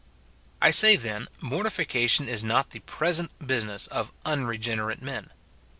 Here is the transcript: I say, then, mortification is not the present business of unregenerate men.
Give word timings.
I 0.63 0.71
say, 0.71 0.95
then, 0.95 1.27
mortification 1.41 2.27
is 2.27 2.43
not 2.43 2.71
the 2.71 2.79
present 2.79 3.29
business 3.45 3.85
of 3.85 4.11
unregenerate 4.25 5.03
men. 5.03 5.29